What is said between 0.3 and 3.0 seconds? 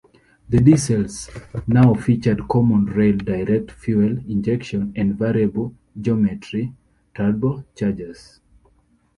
The diesels now featured common